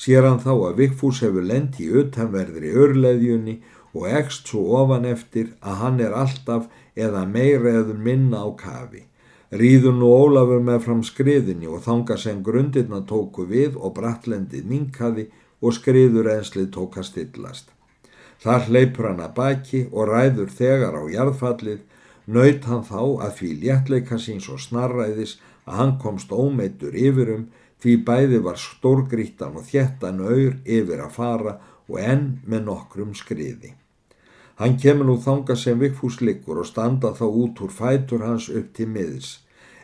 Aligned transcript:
sér 0.00 0.24
hann 0.24 0.40
þá 0.40 0.52
að 0.54 0.78
Vigfús 0.80 1.20
hefur 1.24 1.44
lent 1.44 1.76
í 1.82 1.90
utanverðri 2.02 2.72
örleðjunni 2.84 3.56
og 3.92 4.06
ekst 4.20 4.48
svo 4.48 4.62
ofan 4.80 5.04
eftir 5.10 5.52
að 5.60 5.80
hann 5.82 6.00
er 6.00 6.16
alltaf 6.16 6.68
eða 6.96 7.26
meira 7.28 7.74
eður 7.80 7.98
minna 8.08 8.44
á 8.46 8.48
kafi. 8.56 9.04
Ríður 9.50 9.96
nú 9.98 10.08
Ólafur 10.14 10.62
með 10.62 10.84
fram 10.84 11.02
skriðinni 11.02 11.66
og 11.66 11.82
þanga 11.82 12.16
sem 12.22 12.42
grundirna 12.46 13.02
tóku 13.02 13.48
við 13.50 13.76
og 13.76 13.96
brattlendið 13.98 14.68
minkaði 14.72 15.26
og 15.60 15.74
skriður 15.74 16.30
enslið 16.36 16.70
tóka 16.76 17.02
stillast. 17.04 17.72
Þar 18.40 18.68
hleypur 18.68 19.10
hann 19.10 19.24
að 19.24 19.34
baki 19.36 19.80
og 19.90 20.08
ræður 20.08 20.52
þegar 20.54 20.96
á 20.96 21.02
jarðfallið, 21.12 21.80
nöyt 22.30 22.64
hann 22.70 22.86
þá 22.86 23.02
að 23.26 23.34
því 23.40 23.50
léttleika 23.64 24.20
síns 24.22 24.46
og 24.48 24.62
snarræðis 24.62 25.36
að 25.66 25.76
hann 25.80 25.96
komst 26.00 26.32
ómeittur 26.32 26.94
yfirum 26.96 27.48
því 27.80 27.96
bæði 28.06 28.40
var 28.44 28.58
stórgrítan 28.60 29.56
og 29.56 29.66
þjettan 29.68 30.20
auður 30.20 30.56
yfir 30.64 31.04
að 31.04 31.14
fara 31.16 31.58
og 31.88 32.00
enn 32.00 32.26
með 32.46 32.66
nokkrum 32.68 33.14
skriði. 33.18 33.74
Hann 34.60 34.76
kemur 34.76 35.08
nú 35.08 35.16
þanga 35.24 35.56
sem 35.56 35.78
vikfús 35.80 36.20
liggur 36.20 36.60
og 36.60 36.68
standa 36.68 37.14
þá 37.16 37.26
út 37.26 37.60
úr 37.64 37.72
fætur 37.72 38.24
hans 38.26 38.50
upp 38.52 38.74
til 38.76 38.90
miðs, 38.92 39.38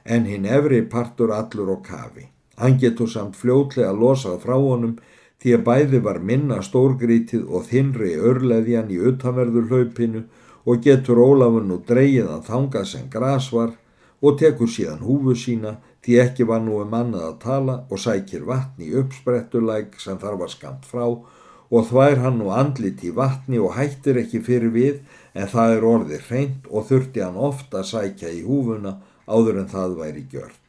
en 0.05 0.29
hinn 0.29 0.45
efri 0.45 0.83
partur 0.95 1.33
allur 1.33 1.73
og 1.79 1.85
kafi. 1.87 2.29
Hann 2.61 2.77
getur 2.81 3.09
samt 3.09 3.37
fljótlega 3.41 3.93
losað 3.97 4.43
frá 4.45 4.57
honum 4.57 4.99
því 5.41 5.55
að 5.57 5.65
bæði 5.69 6.03
var 6.05 6.21
minna 6.21 6.61
stórgrítið 6.65 7.49
og 7.49 7.67
þinri 7.71 8.13
örleðjan 8.31 8.93
í 8.93 9.01
utanverður 9.11 9.73
hlaupinu 9.73 10.23
og 10.67 10.85
getur 10.85 11.21
Ólafun 11.25 11.69
nú 11.71 11.81
dreyið 11.89 12.31
að 12.37 12.47
þanga 12.51 12.85
sem 12.93 13.11
gras 13.13 13.51
var 13.53 13.75
og 14.23 14.39
tekur 14.41 14.71
síðan 14.71 15.05
húfu 15.05 15.37
sína 15.37 15.77
því 16.05 16.19
ekki 16.23 16.47
var 16.49 16.63
nú 16.65 16.79
um 16.83 16.95
annað 16.95 17.25
að 17.31 17.41
tala 17.43 17.77
og 17.91 18.01
sækir 18.01 18.47
vatni 18.49 18.91
í 18.91 18.95
uppsprettulæk 19.01 19.99
sem 20.03 20.19
þar 20.23 20.39
var 20.43 20.53
skamt 20.53 20.87
frá 20.89 21.07
og 21.07 21.89
þvær 21.89 22.23
hann 22.23 22.39
nú 22.39 22.53
andlit 22.55 23.03
í 23.05 23.11
vatni 23.15 23.59
og 23.59 23.75
hættir 23.75 24.21
ekki 24.23 24.41
fyrir 24.47 24.71
við 24.75 25.01
en 25.35 25.51
það 25.51 25.75
er 25.77 25.89
orðið 25.91 26.29
hreint 26.29 26.71
og 26.71 26.87
þurfti 26.91 27.25
hann 27.25 27.41
ofta 27.49 27.83
að 27.83 27.91
sækja 27.91 28.31
í 28.37 28.45
húfuna 28.47 28.97
áður 29.27 29.61
en 29.65 29.69
það 29.73 29.99
væri 30.01 30.25
gjört. 30.31 30.63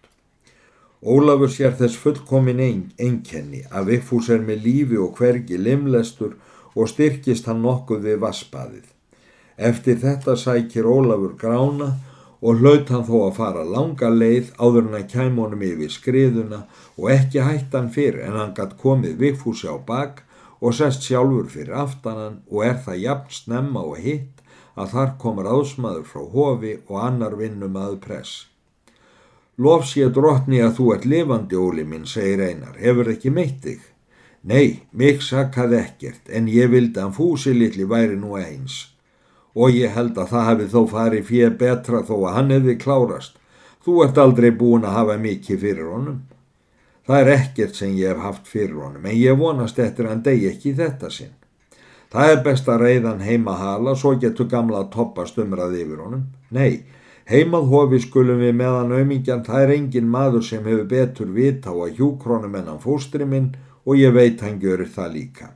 Ólafur 1.06 1.52
sér 1.54 1.76
þess 1.78 2.00
fullkomin 2.02 2.60
einkenni 2.98 3.62
að 3.70 3.92
Vigfús 3.92 4.32
er 4.34 4.42
með 4.42 4.64
lífi 4.66 4.98
og 4.98 5.14
hvergi 5.20 5.60
limlestur 5.62 6.34
og 6.74 6.90
styrkist 6.90 7.46
hann 7.46 7.62
nokkuð 7.62 8.02
við 8.10 8.18
vassbaðið. 8.26 8.88
Eftir 9.58 10.02
þetta 10.02 10.34
sækir 10.38 10.90
Ólafur 10.90 11.38
grána 11.38 11.94
og 12.42 12.62
hlaut 12.62 12.90
hann 12.94 13.06
þó 13.08 13.18
að 13.28 13.38
fara 13.40 13.66
langa 13.66 14.10
leið 14.14 14.54
áður 14.62 14.88
en 14.90 14.98
að 15.00 15.08
kæm 15.14 15.40
honum 15.42 15.66
yfir 15.66 15.94
skriðuna 15.94 16.64
og 16.98 17.12
ekki 17.14 17.46
hætt 17.46 17.78
hann 17.78 17.90
fyrir 17.94 18.26
en 18.28 18.38
hann 18.38 18.56
gætt 18.58 18.78
komið 18.82 19.18
Vigfúsi 19.24 19.70
á 19.70 19.78
bak 19.78 20.24
og 20.60 20.76
sest 20.78 21.06
sjálfur 21.06 21.50
fyrir 21.54 21.78
aftanan 21.78 22.42
og 22.50 22.66
er 22.66 22.78
það 22.86 23.02
jafn 23.06 23.34
snemma 23.40 23.86
og 23.86 24.02
hitt 24.02 24.44
að 24.78 24.94
þar 24.94 25.12
komur 25.22 25.50
áðsmaður 25.50 26.06
frá 26.06 26.24
hofi 26.34 26.74
og 26.88 27.02
annar 27.02 27.36
vinnum 27.38 27.78
að 27.82 28.00
press. 28.06 28.46
Lof 29.58 29.88
sé 29.90 30.06
drotni 30.14 30.60
að 30.62 30.76
þú 30.78 30.92
ert 30.94 31.06
lifandi, 31.10 31.58
Óli 31.58 31.84
minn, 31.84 32.06
segir 32.06 32.44
einar, 32.46 32.76
hefur 32.78 33.10
ekki 33.10 33.32
meitt 33.34 33.64
þig? 33.64 33.80
Nei, 34.46 34.84
mig 34.94 35.24
sakkaði 35.26 35.80
ekkert, 35.80 36.30
en 36.30 36.46
ég 36.48 36.70
vildi 36.70 37.02
að 37.02 37.16
fúsi 37.18 37.56
litli 37.58 37.88
væri 37.90 38.20
nú 38.22 38.38
eins. 38.38 38.84
Og 39.58 39.74
ég 39.74 39.94
held 39.98 40.18
að 40.22 40.32
það 40.36 40.48
hefði 40.52 40.68
þó 40.74 40.82
farið 40.94 41.28
fyrir 41.32 41.54
betra 41.58 42.04
þó 42.06 42.16
að 42.20 42.34
hann 42.38 42.54
hefði 42.54 42.76
klárast. 42.84 43.38
Þú 43.84 44.02
ert 44.04 44.18
aldrei 44.22 44.52
búin 44.54 44.86
að 44.86 44.98
hafa 45.00 45.16
mikið 45.24 45.62
fyrir 45.64 45.90
honum. 45.90 46.20
Það 47.08 47.22
er 47.22 47.30
ekkert 47.38 47.78
sem 47.80 47.96
ég 47.96 48.12
hef 48.12 48.20
haft 48.20 48.50
fyrir 48.52 48.80
honum 48.84 49.06
en 49.08 49.16
ég 49.16 49.38
vonast 49.40 49.78
eftir 49.80 50.10
hann 50.10 50.24
degi 50.26 50.50
ekki 50.50 50.74
þetta 50.76 51.10
sinn. 51.14 51.32
Það 52.12 52.32
er 52.34 52.42
best 52.44 52.68
að 52.72 52.82
reyðan 52.84 53.24
heima 53.24 53.54
hala 53.60 53.94
svo 53.96 54.14
getur 54.20 54.50
gamla 54.52 54.82
að 54.84 54.92
toppa 54.96 55.26
stumrað 55.28 55.78
yfir 55.80 56.02
honum. 56.04 56.26
Nei, 56.52 56.84
heimað 57.32 57.72
hofi 57.72 58.02
skulum 58.04 58.44
við 58.44 58.54
meðan 58.60 58.92
aumingjan 58.92 59.46
það 59.48 59.64
er 59.64 59.74
engin 59.78 60.12
maður 60.12 60.44
sem 60.50 60.68
hefur 60.68 60.88
betur 60.92 61.32
vita 61.36 61.72
á 61.72 61.76
að 61.76 61.96
hjúkronum 62.02 62.60
en 62.60 62.70
hann 62.74 62.84
fóstri 62.84 63.28
minn 63.28 63.54
og 63.88 63.96
ég 64.00 64.12
veit 64.16 64.44
hann 64.44 64.60
görur 64.60 64.92
það 64.92 65.16
líka. 65.16 65.50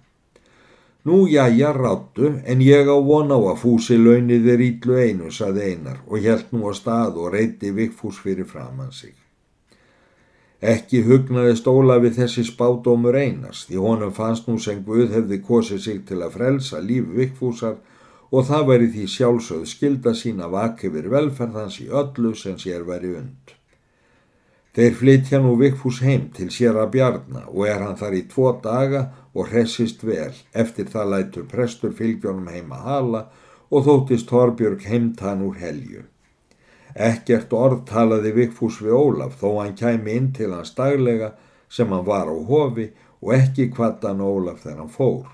Nú 1.03 1.28
ég 1.28 1.62
ráttu 1.78 2.28
en 2.45 2.59
ég 2.62 2.85
á 2.85 2.97
von 3.01 3.31
á 3.34 3.39
að 3.51 3.62
fúsi 3.63 3.95
launið 3.97 4.50
er 4.53 4.62
ítlu 4.62 5.00
einu, 5.01 5.31
saði 5.34 5.73
einar 5.73 5.97
og 6.06 6.22
helt 6.22 6.51
nú 6.53 6.69
á 6.69 6.78
stað 6.78 7.17
og 7.17 7.34
reyti 7.34 7.72
vikfús 7.73 8.19
fyrir 8.22 8.45
framann 8.45 8.91
sig. 8.94 9.16
Ekki 10.62 11.01
hugnaði 11.07 11.56
stóla 11.57 11.95
við 12.03 12.19
þessi 12.19 12.44
spádómur 12.45 13.17
einast 13.17 13.66
því 13.69 13.79
honum 13.81 14.12
fannst 14.13 14.45
nú 14.45 14.59
sem 14.62 14.84
Guð 14.85 15.16
hefði 15.16 15.39
kosið 15.47 15.81
sig 15.81 16.03
til 16.06 16.19
að 16.22 16.35
frelsa 16.35 16.81
líf 16.85 17.07
vikfúsar 17.18 17.79
og 18.29 18.45
það 18.45 18.68
væri 18.69 18.91
því 18.94 19.07
sjálfsögð 19.16 19.66
skilda 19.73 20.13
sína 20.13 20.51
vakifir 20.53 21.09
velferðans 21.09 21.81
í 21.81 21.89
öllu 21.89 22.35
sem 22.38 22.62
sér 22.62 22.85
væri 22.85 23.16
und. 23.18 23.60
Þeir 24.71 24.93
flytja 24.95 25.39
nú 25.43 25.57
vikfús 25.59 25.97
heim 25.99 26.29
til 26.35 26.47
sér 26.55 26.77
að 26.79 26.93
bjarna 26.93 27.41
og 27.49 27.65
er 27.67 27.81
hann 27.83 27.97
þar 27.99 28.13
í 28.15 28.21
tvo 28.31 28.51
daga 28.63 29.01
og 29.35 29.49
hressist 29.51 30.05
vel 30.07 30.31
eftir 30.63 30.87
það 30.93 31.09
lætur 31.13 31.47
prestur 31.51 31.91
fylgjónum 31.97 32.47
heima 32.47 32.77
hala 32.85 33.25
og 33.67 33.83
þóttist 33.87 34.29
Torbjörg 34.29 34.85
heimtan 34.87 35.43
úr 35.43 35.57
helju. 35.59 36.05
Ekkert 36.95 37.51
orð 37.55 37.81
talaði 37.89 38.31
Vigfús 38.37 38.77
við 38.83 38.95
Ólaf 38.95 39.35
þó 39.41 39.49
hann 39.59 39.75
kæmi 39.81 40.15
inn 40.15 40.31
til 40.35 40.53
hans 40.55 40.71
daglega 40.77 41.33
sem 41.67 41.91
hann 41.91 42.07
var 42.07 42.31
á 42.31 42.35
hofi 42.51 42.88
og 43.19 43.33
ekki 43.35 43.67
kvattan 43.75 44.23
Ólaf 44.23 44.63
þegar 44.63 44.79
hann 44.85 44.93
fór. 44.95 45.27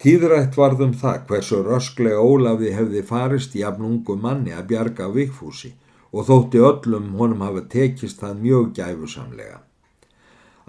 Tíðrætt 0.00 0.58
varðum 0.60 0.92
það 1.00 1.24
hversu 1.30 1.62
rösklega 1.64 2.20
Ólafi 2.20 2.74
hefði 2.76 3.00
farist 3.08 3.56
í 3.56 3.64
afnungu 3.64 4.18
manni 4.20 4.52
að 4.52 4.68
bjarga 4.74 5.08
Vigfúsi 5.16 5.72
og 6.14 6.28
þótti 6.28 6.62
öllum 6.62 7.12
honum 7.18 7.42
hafa 7.42 7.64
tekist 7.74 8.20
það 8.22 8.42
mjög 8.46 8.66
gæfusamlega. 8.78 9.60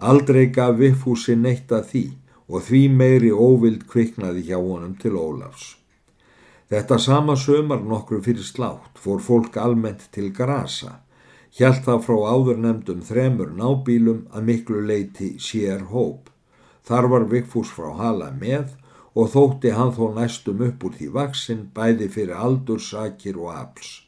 Aldrei 0.09 0.45
gaf 0.51 0.75
Vigfúsi 0.79 1.35
neitt 1.37 1.71
að 1.71 1.89
því 1.91 2.05
og 2.49 2.63
því 2.67 2.81
meiri 2.99 3.31
óvild 3.31 3.85
kviknaði 3.89 4.45
hjá 4.49 4.57
honum 4.57 4.95
til 5.01 5.15
Ólafs. 5.15 5.75
Þetta 6.69 6.97
sama 6.99 7.35
sömar 7.37 7.83
nokkru 7.85 8.21
fyrir 8.25 8.45
slátt 8.45 8.97
fór 9.01 9.21
fólk 9.21 9.57
almennt 9.61 10.07
til 10.11 10.31
grasa. 10.33 10.99
Hjælt 11.55 11.85
það 11.85 12.01
frá 12.07 12.17
áður 12.33 12.57
nefndum 12.63 13.03
þremur 13.05 13.51
nábílum 13.53 14.25
að 14.33 14.47
miklu 14.49 14.81
leiti 14.81 15.35
sér 15.39 15.85
hóp. 15.93 16.31
Þar 16.85 17.09
var 17.13 17.29
Vigfús 17.29 17.69
frá 17.71 17.93
hala 18.01 18.31
með 18.33 18.73
og 19.15 19.29
þótti 19.31 19.75
hann 19.77 19.93
þó 19.95 20.09
næstum 20.17 20.65
upp 20.65 20.83
úr 20.89 20.97
því 20.97 21.11
vaksinn 21.13 21.69
bæði 21.77 22.09
fyrir 22.17 22.35
aldursakir 22.35 23.37
og 23.39 23.53
afls. 23.53 24.04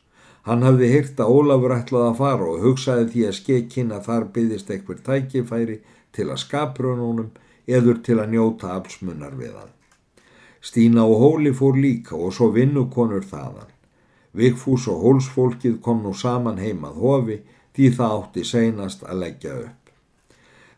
Hann 0.48 0.64
hafði 0.64 0.88
hýrt 0.94 1.18
að 1.20 1.32
Ólafur 1.36 1.74
ætlaði 1.76 2.10
að 2.10 2.20
fara 2.22 2.46
og 2.48 2.62
hugsaði 2.64 3.08
því 3.12 3.24
að 3.28 3.34
skekkin 3.36 3.90
að 3.92 4.06
þar 4.06 4.26
byggðist 4.36 4.70
eitthvað 4.72 5.00
tækifæri 5.08 5.80
til 6.16 6.28
að 6.32 6.44
skaprununum 6.44 7.32
eður 7.68 7.98
til 8.06 8.16
að 8.22 8.30
njóta 8.32 8.70
afsmunnar 8.78 9.34
við 9.36 9.58
hann. 9.60 9.74
Stína 10.64 11.04
og 11.04 11.20
Hóli 11.24 11.52
fór 11.56 11.76
líka 11.76 12.16
og 12.16 12.32
svo 12.38 12.48
vinnukonur 12.56 13.26
þaðan. 13.28 13.74
Vigfús 14.40 14.86
og 14.92 15.02
hólsfólkið 15.04 15.82
kom 15.84 16.00
nú 16.06 16.14
saman 16.16 16.62
heimað 16.64 17.02
hofi 17.02 17.38
því 17.76 17.90
það 17.98 18.16
átti 18.20 18.44
seinast 18.48 19.04
að 19.04 19.22
leggja 19.24 19.56
upp. 19.66 19.92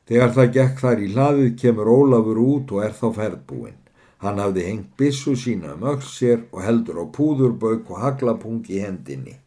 Þegar 0.09 0.34
það 0.38 0.53
gekk 0.56 0.81
þar 0.81 1.03
í 1.03 1.12
hlaðið 1.13 1.52
kemur 1.62 1.91
Ólafur 1.94 2.40
út 2.41 2.74
og 2.74 2.88
er 2.88 2.97
þá 2.97 3.06
ferðbúinn. 3.19 3.78
Hann 4.25 4.41
hafði 4.41 4.66
hengt 4.66 4.97
bissu 4.97 5.35
sína 5.38 5.75
um 5.78 5.85
öll 5.94 6.02
sér 6.02 6.41
og 6.50 6.66
heldur 6.66 7.03
á 7.03 7.06
púðurbauk 7.06 7.94
og 7.94 8.02
haglapung 8.02 8.66
í 8.66 8.81
hendinni. 8.81 9.38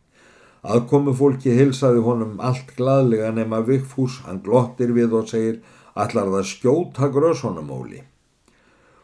Aðkomu 0.63 1.11
fólki 1.19 1.51
hilsaði 1.59 2.03
honum 2.07 2.37
allt 2.39 2.69
gladlega 2.77 3.33
nema 3.35 3.59
Vigfús, 3.67 4.21
hann 4.27 4.39
glottir 4.45 4.93
við 4.95 5.17
og 5.19 5.25
segir 5.27 5.57
allar 5.99 6.29
það 6.31 6.45
skjóta 6.51 7.09
grösunum 7.11 7.73
Óli. 7.75 8.03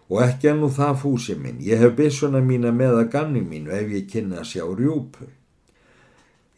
Og 0.08 0.22
ekki 0.22 0.52
ennú 0.52 0.68
það 0.70 1.00
fúsi 1.02 1.34
minn, 1.34 1.58
ég 1.58 1.82
hef 1.82 1.96
byssuna 1.98 2.38
mína 2.40 2.70
með 2.72 3.00
að 3.00 3.10
ganni 3.16 3.42
mínu 3.42 3.74
ef 3.74 3.90
ég 3.90 4.06
kynna 4.12 4.38
að 4.44 4.52
sjá 4.52 4.62
rjúpu. 4.68 5.26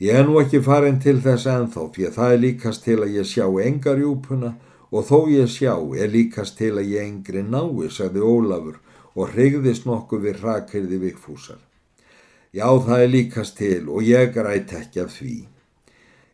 Ég 0.04 0.20
er 0.20 0.28
nú 0.28 0.36
ekki 0.42 0.60
farin 0.68 1.00
til 1.00 1.16
þess 1.24 1.48
ennþá 1.48 1.86
fyrir 1.96 2.14
það 2.18 2.34
er 2.34 2.44
líkast 2.44 2.84
til 2.84 2.98
að 3.00 3.16
ég 3.16 3.32
sjá 3.32 3.46
enga 3.64 3.96
rjúpuna 3.96 4.52
og 4.92 5.08
þó 5.08 5.18
ég 5.32 5.48
sjá 5.48 5.74
er 5.96 6.12
líkast 6.12 6.58
til 6.60 6.74
að 6.76 6.92
ég 6.92 7.08
engri 7.08 7.40
nái, 7.40 7.88
sagði 7.88 8.20
Ólafur 8.20 8.78
og 9.16 9.32
hrigðist 9.32 9.88
nokkuð 9.88 10.28
við 10.28 10.44
rakirði 10.44 11.00
vikfúsar. 11.08 11.69
Já, 12.50 12.66
það 12.66 13.02
er 13.04 13.10
líkast 13.14 13.56
til 13.60 13.88
og 13.88 14.02
ég 14.02 14.32
græt 14.34 14.72
ekki 14.74 15.04
af 15.04 15.12
því. 15.14 15.36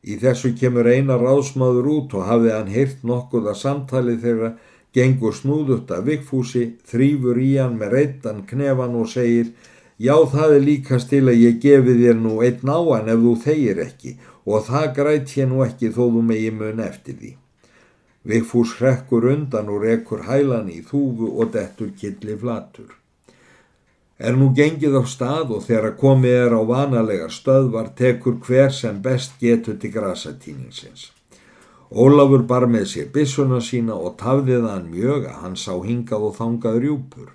Í 0.06 0.16
þessu 0.22 0.54
kemur 0.56 0.88
eina 0.88 1.18
ráðsmaður 1.20 1.88
út 1.92 2.14
og 2.16 2.28
hafði 2.30 2.52
hann 2.54 2.72
heyrt 2.72 3.02
nokkuð 3.04 3.50
að 3.52 3.60
samtali 3.60 4.16
þeirra 4.22 4.52
gengur 4.96 5.34
snúðut 5.36 5.90
af 5.92 6.06
vikfúsi, 6.06 6.64
þrýfur 6.88 7.40
í 7.42 7.50
hann 7.60 7.76
með 7.80 7.96
reittan 7.98 8.44
knefan 8.48 8.96
og 8.96 9.10
segir 9.12 9.52
Já 9.96 10.12
það 10.28 10.54
er 10.54 10.64
líkast 10.64 11.08
til 11.08 11.22
að 11.24 11.38
ég 11.40 11.60
gefi 11.60 11.94
þér 12.00 12.18
nú 12.20 12.34
einn 12.44 12.68
áan 12.68 13.08
ef 13.12 13.22
þú 13.22 13.32
þegir 13.44 13.78
ekki 13.84 14.10
og 14.44 14.66
það 14.66 14.90
græt 14.98 15.32
ég 15.40 15.48
nú 15.52 15.62
ekki 15.64 15.88
þó 15.92 16.04
þú 16.16 16.22
megi 16.30 16.50
mun 16.52 16.82
eftir 16.84 17.16
því. 17.20 17.32
Vigfús 18.28 18.74
hrekkur 18.80 19.28
undan 19.32 19.72
og 19.72 19.84
rekur 19.84 20.26
hælan 20.28 20.68
í 20.72 20.82
þúfu 20.84 21.32
og 21.32 21.52
dettur 21.56 21.92
killi 21.96 22.36
flatur. 22.36 22.92
Er 24.18 24.32
nú 24.32 24.48
gengið 24.56 24.96
á 24.96 25.04
stað 25.04 25.50
og 25.58 25.66
þegar 25.66 25.96
komið 26.00 26.34
er 26.46 26.54
á 26.56 26.62
vanalega 26.64 27.28
stöðvar 27.28 27.90
tekur 27.98 28.38
hver 28.40 28.72
sem 28.72 29.02
best 29.04 29.36
getur 29.40 29.76
til 29.76 29.92
grasatíningsins. 29.92 31.10
Ólafur 31.92 32.46
bar 32.48 32.64
með 32.66 32.86
sér 32.92 33.10
bissuna 33.12 33.60
sína 33.60 33.94
og 33.94 34.16
tafðið 34.22 34.64
hann 34.70 34.88
mjög 34.90 35.28
að 35.28 35.42
hann 35.42 35.56
sá 35.60 35.74
hingað 35.84 36.24
og 36.30 36.36
þangað 36.38 36.78
rjúpur. 36.82 37.28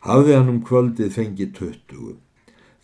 Hafði 0.00 0.32
hann 0.34 0.52
um 0.52 0.62
kvöldið 0.64 1.12
fengið 1.12 1.52
tuttugu. 1.58 2.16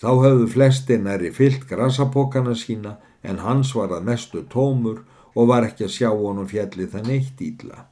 Þá 0.00 0.10
höfðu 0.24 0.46
flesti 0.52 0.98
næri 1.00 1.32
fyllt 1.32 1.64
grasapokana 1.68 2.54
sína 2.54 2.98
en 3.22 3.40
hans 3.40 3.72
var 3.76 3.92
að 3.96 4.04
mestu 4.04 4.44
tómur 4.52 5.00
og 5.34 5.48
var 5.48 5.64
ekki 5.64 5.88
að 5.88 5.96
sjá 5.96 6.10
honum 6.12 6.48
fjalli 6.48 6.86
þann 6.92 7.10
eitt 7.16 7.40
ílla. 7.40 7.86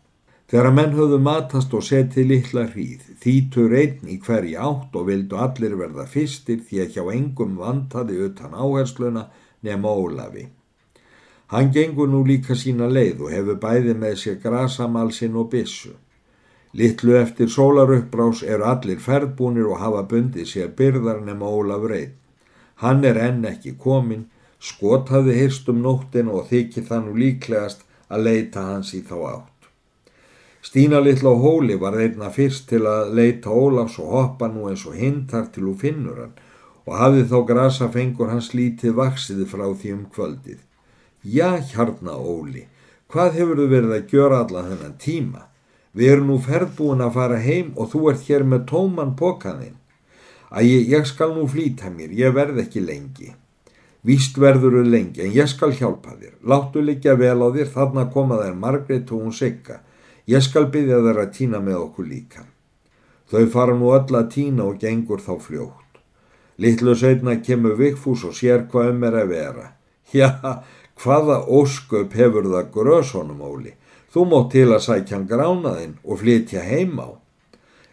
Þegar 0.48 0.66
að 0.70 0.76
menn 0.78 0.94
höfðu 0.96 1.18
matast 1.20 1.74
og 1.76 1.82
setið 1.84 2.30
litla 2.30 2.62
hríð, 2.70 3.02
þýtur 3.20 3.74
einn 3.76 4.08
í 4.08 4.16
hverji 4.24 4.54
átt 4.56 4.94
og 4.96 5.08
vildu 5.10 5.36
allir 5.36 5.74
verða 5.76 6.06
fyrstir 6.08 6.62
því 6.64 6.80
að 6.84 6.94
hjá 6.94 7.02
engum 7.12 7.58
vantaði 7.60 8.16
utan 8.24 8.54
áhersluna 8.56 9.26
nema 9.68 9.92
Ólafi. 9.92 10.46
Hann 11.52 11.72
gengur 11.72 12.08
nú 12.08 12.22
líka 12.24 12.56
sína 12.56 12.88
leið 12.88 13.20
og 13.26 13.34
hefur 13.34 13.60
bæði 13.60 13.94
með 14.00 14.16
sér 14.22 14.40
grasamalsinn 14.40 15.36
og 15.36 15.50
bissu. 15.52 15.92
Littlu 16.72 17.16
eftir 17.20 17.52
sólaruppbrás 17.52 18.42
eru 18.44 18.64
allir 18.72 19.04
ferðbúnir 19.04 19.68
og 19.68 19.80
hafa 19.84 20.02
bundið 20.08 20.48
sér 20.48 20.72
byrðar 20.80 21.20
nema 21.28 21.48
Ólaf 21.48 21.84
reyð. 21.92 22.16
Hann 22.80 23.04
er 23.04 23.20
enn 23.20 23.44
ekki 23.48 23.76
komin 23.76 24.26
Skot 24.58 25.12
hafði 25.14 25.36
heyrst 25.38 25.68
um 25.70 25.84
nóttin 25.84 26.30
og 26.34 26.48
þykir 26.48 26.88
það 26.88 27.04
nú 27.04 27.12
líklegast 27.22 27.84
að 28.10 28.24
leita 28.26 28.64
hans 28.72 28.90
í 28.96 29.04
þá 29.06 29.16
átt. 29.34 29.57
Stína 30.68 30.98
litla 31.00 31.30
á 31.32 31.36
hóli 31.40 31.78
var 31.80 31.94
einna 31.96 32.28
fyrst 32.28 32.66
til 32.68 32.82
að 32.84 33.14
leita 33.16 33.48
Ólafs 33.48 33.94
og 34.02 34.10
hoppa 34.12 34.50
nú 34.52 34.66
eins 34.68 34.82
og 34.84 34.98
hinn 35.00 35.22
þar 35.30 35.46
til 35.54 35.62
hún 35.64 35.78
finnur 35.80 36.18
hann 36.20 36.34
og 36.84 36.98
hafði 37.00 37.22
þá 37.30 37.38
grasa 37.50 37.88
fengur 37.94 38.28
hans 38.28 38.50
lítið 38.52 38.98
vaksiði 38.98 39.46
frá 39.48 39.64
því 39.64 39.94
um 39.94 40.02
kvöldið. 40.12 40.58
Já, 41.24 41.56
hjarna 41.70 42.18
Óli, 42.20 42.66
hvað 43.08 43.38
hefur 43.38 43.62
þú 43.62 43.70
verið 43.72 43.96
að 43.96 44.12
gjöra 44.12 44.42
allan 44.44 44.70
þennan 44.74 45.00
tíma? 45.06 45.42
Við 45.96 46.12
erum 46.12 46.30
nú 46.34 46.38
ferðbúin 46.50 47.06
að 47.06 47.16
fara 47.16 47.40
heim 47.48 47.72
og 47.72 47.90
þú 47.94 48.04
ert 48.12 48.28
hér 48.28 48.44
með 48.44 48.68
tóman 48.68 49.16
pokaðinn. 49.16 49.80
Æ, 50.52 50.60
ég 50.68 51.08
skal 51.08 51.32
nú 51.32 51.48
flýta 51.48 51.88
mér, 51.88 52.12
ég 52.12 52.36
verð 52.36 52.60
ekki 52.66 52.84
lengi. 52.84 53.32
Víst 54.04 54.36
verður 54.36 54.82
þau 54.82 54.92
lengi 54.92 55.24
en 55.24 55.32
ég 55.32 55.48
skal 55.48 55.72
hjálpa 55.72 56.12
þér. 56.20 56.36
Láttu 56.44 56.84
liggja 56.84 57.16
vel 57.16 57.40
á 57.40 57.48
þér 57.56 57.72
þarna 57.72 58.10
koma 58.12 58.44
þær 58.44 58.64
Margreit 58.68 59.16
og 59.16 59.24
hún 59.24 59.32
sigga. 59.32 59.80
Ég 60.28 60.44
skal 60.44 60.66
byggja 60.68 61.00
þær 61.06 61.22
að 61.22 61.30
týna 61.38 61.58
með 61.64 61.78
okkur 61.86 62.04
líka. 62.04 62.42
Þau 63.32 63.44
fara 63.52 63.76
nú 63.76 63.92
öll 63.96 64.16
að 64.18 64.26
týna 64.34 64.66
og 64.68 64.76
gengur 64.82 65.22
þá 65.24 65.34
fljótt. 65.40 66.02
Littlu 66.60 66.92
sögna 67.00 67.38
kemur 67.40 67.78
Vigfús 67.78 68.26
og 68.28 68.34
sér 68.36 68.66
hvað 68.68 68.90
um 68.92 69.06
er 69.08 69.16
að 69.22 69.32
vera. 69.32 69.66
Já, 70.18 70.28
hvaða 71.00 71.38
ósköp 71.48 72.16
hefur 72.18 72.50
það 72.52 72.68
gröðsónum 72.76 73.40
óli. 73.40 73.72
Þú 74.12 74.26
mótt 74.28 74.52
til 74.52 74.68
að 74.68 74.84
sækja 74.84 75.16
hann 75.16 75.26
gránaðinn 75.32 75.96
og 76.04 76.20
flytja 76.20 76.66
heim 76.66 77.00
á. 77.00 77.08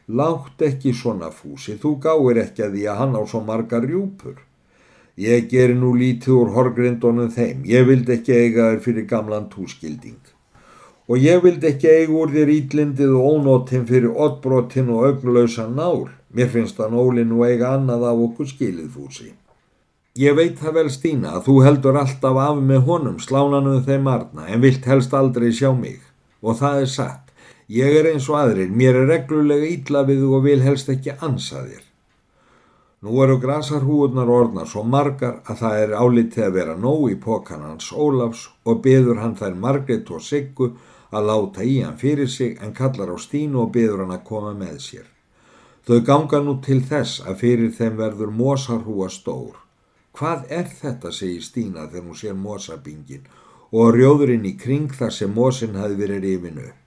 Látt 0.08 0.60
ekki 0.62 0.92
svona 0.94 1.32
fúsi, 1.32 1.80
þú 1.80 1.96
gáir 2.04 2.44
ekki 2.44 2.68
að 2.68 2.76
því 2.76 2.86
að 2.92 3.00
hann 3.00 3.16
á 3.16 3.22
svo 3.24 3.46
margar 3.48 3.88
rjúpur. 3.88 4.38
Ég 5.16 5.48
geri 5.48 5.76
nú 5.80 5.96
lítið 5.96 6.36
úr 6.36 6.56
horgrindunum 6.56 7.32
þeim. 7.32 7.64
Ég 7.64 7.88
vildi 7.88 8.20
ekki 8.20 8.36
eiga 8.36 8.74
þér 8.74 8.82
fyrir 8.84 9.08
gamlan 9.08 9.48
túskilding. 9.52 10.35
Og 11.06 11.22
ég 11.22 11.42
vildi 11.44 11.70
ekki 11.70 11.90
eiga 11.92 12.16
úr 12.18 12.32
þér 12.34 12.52
ítlindið 12.56 13.12
og 13.14 13.26
ónóttinn 13.36 13.86
fyrir 13.86 14.14
oddbrotinn 14.26 14.90
og 14.90 15.04
augnlausa 15.10 15.68
nál. 15.70 16.08
Mér 16.34 16.50
finnst 16.50 16.80
það 16.80 16.96
nólinn 16.96 17.34
og 17.36 17.44
eiga 17.46 17.76
annað 17.78 18.08
af 18.10 18.24
okkur 18.26 18.50
skilið 18.50 18.88
fúsi. 18.96 19.30
Ég 20.18 20.34
veit 20.34 20.58
það 20.58 20.80
vel 20.80 20.90
Stína 20.90 21.36
að 21.38 21.46
þú 21.50 21.56
heldur 21.66 22.00
alltaf 22.00 22.38
af 22.40 22.60
með 22.64 22.86
honum 22.90 23.20
slánanum 23.22 23.84
þeim 23.86 24.08
arna 24.08 24.48
en 24.50 24.64
vilt 24.64 24.86
helst 24.90 25.14
aldrei 25.14 25.52
sjá 25.54 25.70
mig. 25.78 26.00
Og 26.42 26.58
það 26.58 26.82
er 26.82 26.92
satt. 26.96 27.34
Ég 27.70 27.98
er 28.00 28.10
eins 28.12 28.30
og 28.30 28.40
aðrir, 28.40 28.70
mér 28.70 29.02
er 29.02 29.10
reglulega 29.10 29.68
ítla 29.68 30.06
við 30.08 30.24
og 30.30 30.44
vil 30.46 30.62
helst 30.66 30.90
ekki 30.94 31.18
ansa 31.20 31.62
þér. 31.66 31.84
Nú 33.06 33.20
eru 33.22 33.38
grasarhúurnar 33.42 34.30
orðnar 34.32 34.70
svo 34.70 34.82
margar 34.82 35.42
að 35.46 35.60
það 35.62 35.80
er 35.84 35.92
álitið 35.94 36.46
að 36.48 36.56
vera 36.58 36.76
nóg 36.80 37.04
í 37.12 37.18
pokan 37.22 37.66
hans 37.68 37.92
Ólafs 37.94 38.48
og 38.66 38.80
byður 38.86 39.22
hann 39.22 39.36
þær 39.38 39.58
Margret 39.62 40.10
og 40.10 40.24
Siggu 40.26 40.72
að 41.12 41.28
láta 41.30 41.64
í 41.64 41.82
hann 41.82 41.98
fyrir 41.98 42.30
sig 42.30 42.58
en 42.62 42.74
kallar 42.74 43.12
á 43.14 43.18
Stínu 43.20 43.66
og 43.66 43.74
byður 43.76 44.06
hann 44.06 44.16
að 44.16 44.26
koma 44.30 44.54
með 44.58 44.80
sér. 44.88 45.08
Þau 45.86 46.00
ganga 46.06 46.40
nú 46.42 46.56
til 46.66 46.80
þess 46.82 47.22
að 47.22 47.42
fyrir 47.44 47.74
þeim 47.78 47.98
verður 48.00 48.32
mosarhúa 48.34 49.10
stór. 49.14 49.60
Hvað 50.16 50.48
er 50.50 50.70
þetta, 50.72 51.12
segir 51.12 51.44
Stína 51.44 51.90
þegar 51.90 52.08
hún 52.08 52.18
sér 52.18 52.40
mosabingin 52.40 53.28
og 53.76 53.92
rjóðurinn 53.94 54.48
í 54.48 54.56
kring 54.58 54.94
þar 54.94 55.14
sem 55.14 55.34
mosin 55.36 55.76
hafi 55.76 55.98
verið 56.00 56.24
rifinu 56.24 56.64
upp. 56.70 56.86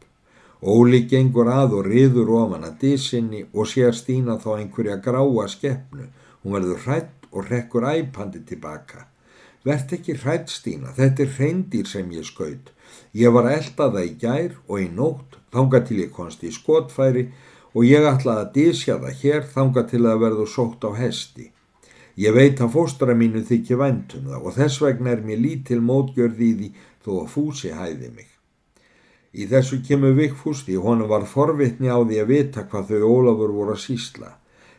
Óli 0.63 1.05
gengur 1.07 1.47
að 1.53 1.77
og 1.79 1.87
riður 1.87 2.33
ofan 2.41 2.65
að 2.67 2.79
dísinni 2.83 3.45
og 3.53 3.69
sér 3.71 3.95
Stína 3.95 4.39
þá 4.43 4.49
einhverja 4.57 4.97
gráa 5.05 5.47
skeppnu. 5.53 6.09
Hún 6.43 6.57
verður 6.57 6.83
hrætt 6.87 7.29
og 7.31 7.51
rekkur 7.51 7.87
æpandi 7.87 8.43
tilbaka. 8.49 9.07
Vert 9.65 9.93
ekki 9.93 10.17
hrætt 10.19 10.51
Stína, 10.51 10.95
þetta 10.97 11.23
er 11.23 11.33
hreindir 11.37 11.87
sem 11.87 12.11
ég 12.11 12.27
skaut. 12.27 12.73
Ég 13.17 13.33
var 13.35 13.51
eldaða 13.51 14.05
í 14.05 14.15
gær 14.21 14.57
og 14.69 14.81
í 14.83 14.89
nótt, 14.95 15.39
þanga 15.53 15.83
til 15.89 16.01
ég 16.05 16.15
konst 16.15 16.43
í 16.45 16.53
skotfæri 16.55 17.29
og 17.75 17.85
ég 17.85 18.07
ætlaði 18.09 18.45
að 18.45 18.53
dísja 18.57 18.99
það 19.03 19.23
hér 19.23 19.47
þanga 19.55 19.85
til 19.91 20.03
að 20.07 20.25
verðu 20.25 20.47
sótt 20.49 20.85
á 20.89 20.91
hesti. 20.97 21.51
Ég 22.19 22.35
veit 22.35 22.59
að 22.59 22.73
fóstra 22.75 23.15
mínu 23.15 23.45
þykja 23.47 23.77
vendum 23.79 24.33
það 24.33 24.47
og 24.49 24.57
þess 24.57 24.81
vegna 24.83 25.13
er 25.15 25.23
mér 25.23 25.39
lítil 25.39 25.79
mótgjörð 25.85 26.41
í 26.43 26.51
því 26.59 26.71
þó 27.05 27.13
að 27.21 27.31
fúsi 27.35 27.71
hæði 27.71 28.11
mig. 28.17 28.27
Í 29.39 29.47
þessu 29.47 29.79
kemur 29.87 30.17
Vigfús 30.17 30.65
því 30.67 30.81
honum 30.83 31.11
var 31.13 31.29
forvitni 31.29 31.93
á 31.93 32.01
því 32.01 32.19
að 32.23 32.31
vita 32.33 32.65
hvað 32.71 32.91
þau 32.91 33.11
Ólafur 33.13 33.53
voru 33.55 33.77
að 33.77 33.85
sísla. 33.85 34.33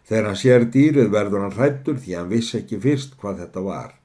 Þegar 0.09 0.27
hann 0.27 0.41
sér 0.41 0.65
dýrið 0.73 1.13
verður 1.13 1.45
hann 1.45 1.55
hrættur 1.55 1.99
því 2.01 2.17
hann 2.17 2.31
vissi 2.33 2.57
ekki 2.59 2.81
fyrst 2.81 3.15
hvað 3.21 3.43
þetta 3.43 3.63
var. 3.63 3.98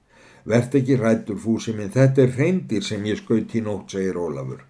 Vert 0.45 0.75
ekki 0.77 0.99
hrættur 1.01 1.39
fúsi 1.41 1.73
minn, 1.73 1.93
þetta 1.93 2.23
er 2.27 2.35
reyndir 2.39 2.85
sem 2.85 3.05
ég 3.09 3.21
skaut 3.23 3.55
í 3.57 3.63
nótt, 3.65 3.95
segir 3.97 4.19
Ólafur. 4.21 4.65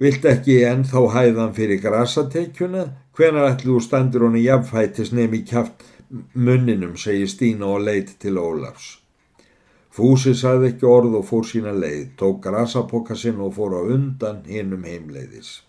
Vilt 0.00 0.24
ekki 0.28 0.62
ennþá 0.68 1.02
hæðan 1.12 1.52
fyrir 1.56 1.80
grasatekjuna? 1.80 2.86
Hvenar 3.16 3.50
ætlu 3.52 3.76
þú 3.76 3.84
standur 3.84 4.26
honni 4.26 4.44
jafnfætis 4.44 5.12
nefn 5.16 5.38
í 5.38 5.42
kjátt 5.48 5.84
munninum, 6.34 6.96
segir 7.00 7.28
Stína 7.28 7.68
og 7.74 7.84
leit 7.84 8.16
til 8.20 8.40
Ólafs. 8.40 8.96
Fúsi 9.96 10.34
sagði 10.36 10.74
ekki 10.74 10.88
orð 10.88 11.14
og 11.20 11.24
fór 11.24 11.46
sína 11.48 11.72
leið, 11.72 12.10
tók 12.20 12.42
grasapoka 12.44 13.16
sinn 13.16 13.40
og 13.40 13.54
fór 13.56 13.78
á 13.80 13.82
undan 13.94 14.42
hinnum 14.44 14.84
heimleiðis. 14.84 15.62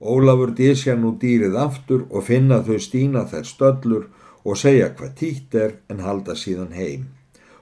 Ólafur 0.00 0.54
dísja 0.56 0.94
nú 0.96 1.12
dýrið 1.20 1.58
aftur 1.60 2.06
og 2.10 2.24
finna 2.28 2.62
þau 2.64 2.78
stína 2.80 3.26
þær 3.28 3.44
stöllur 3.48 4.08
og 4.44 4.56
segja 4.60 4.88
hvað 4.96 5.12
títt 5.20 5.54
er 5.60 5.76
en 5.92 6.00
halda 6.04 6.36
síðan 6.36 6.72
heim. 6.76 7.04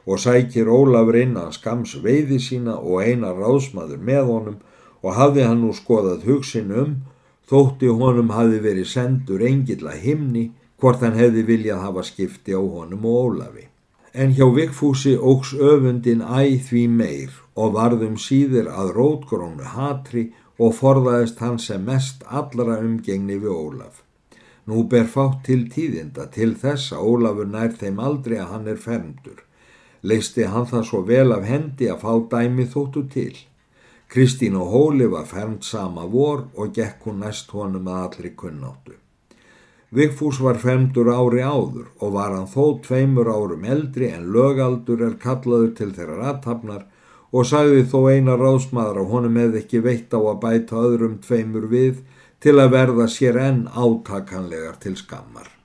Og 0.07 0.19
sækir 0.19 0.67
Ólafur 0.67 1.19
inn 1.21 1.37
að 1.39 1.55
skams 1.59 1.97
veiði 2.05 2.41
sína 2.43 2.77
og 2.81 3.03
eina 3.07 3.31
ráðsmaður 3.37 4.03
með 4.11 4.23
honum 4.31 4.61
og 5.03 5.19
hafði 5.19 5.47
hann 5.47 5.63
nú 5.63 5.73
skoðað 5.75 6.27
hugsin 6.31 6.73
um, 6.85 6.97
þótti 7.49 7.91
honum 7.91 8.33
hafi 8.35 8.59
verið 8.63 8.91
sendur 8.95 9.45
engilla 9.47 9.95
himni 9.99 10.49
hvort 10.83 11.05
hann 11.05 11.19
hefði 11.19 11.47
viljað 11.53 11.85
hafa 11.87 12.07
skipti 12.07 12.55
á 12.55 12.63
honum 12.63 13.07
og 13.07 13.21
Ólafi 13.27 13.69
en 14.13 14.35
hjá 14.37 14.45
Vigfúsi 14.55 15.15
ógs 15.17 15.55
öfundin 15.57 16.21
æð 16.21 16.57
því 16.69 16.83
meir 17.01 17.37
og 17.57 17.77
varðum 17.77 18.19
síður 18.21 18.69
að 18.69 18.93
rótgrónu 18.97 19.69
hatri 19.75 20.25
og 20.59 20.75
forðaðist 20.77 21.41
hann 21.41 21.59
sem 21.59 21.85
mest 21.85 22.25
allra 22.29 22.77
umgengni 22.85 23.39
við 23.41 23.55
Ólaf. 23.55 24.03
Nú 24.69 24.85
ber 24.89 25.09
fátt 25.15 25.41
til 25.49 25.65
tíðinda 25.73 26.29
til 26.35 26.53
þess 26.61 26.93
að 26.93 27.09
Ólafur 27.09 27.49
nær 27.49 27.73
þeim 27.81 28.03
aldrei 28.09 28.37
að 28.39 28.53
hann 28.53 28.69
er 28.69 28.83
fermdur. 28.85 29.41
Leisti 30.03 30.45
hann 30.51 30.67
það 30.67 30.85
svo 30.89 31.01
vel 31.07 31.33
af 31.35 31.45
hendi 31.47 31.87
að 31.91 32.03
fá 32.03 32.13
dæmi 32.35 32.67
þóttu 32.67 33.05
til. 33.13 33.37
Kristín 34.13 34.59
og 34.59 34.73
Hóli 34.75 35.07
var 35.09 35.29
fermt 35.31 35.65
sama 35.65 36.05
vor 36.07 36.49
og 36.59 36.75
gekk 36.77 37.07
hún 37.07 37.23
næst 37.23 37.55
honum 37.55 37.87
að 37.89 38.03
allri 38.07 38.33
kunnáttu. 38.37 38.99
Vigfús 39.93 40.41
var 40.41 40.59
femdur 40.61 41.11
ári 41.13 41.45
áður 41.45 41.87
og 42.01 42.13
var 42.17 42.33
hann 42.33 42.49
þó 42.49 42.81
tveimur 42.85 43.29
árum 43.29 43.65
eldri 43.65 44.09
en 44.09 44.31
lögaldur 44.35 45.05
er 45.07 45.19
kallaður 45.21 45.73
til 45.79 45.91
þeirra 45.97 46.19
rattafnar 46.21 46.87
og 47.33 47.49
sagði 47.49 47.87
þó 47.93 47.99
eina 48.13 48.37
ráðsmaður 48.41 49.03
að 49.03 49.11
honum 49.15 49.41
hefði 49.41 49.63
ekki 49.63 49.85
veitt 49.87 50.17
á 50.17 50.21
að 50.21 50.41
bæta 50.45 50.85
öðrum 50.89 51.19
tveimur 51.25 51.69
við 51.73 52.05
til 52.43 52.59
að 52.59 52.73
verða 52.77 53.09
sér 53.09 53.41
enn 53.49 53.67
átakanlegar 53.69 54.81
til 54.83 54.97
skammar. 54.97 55.62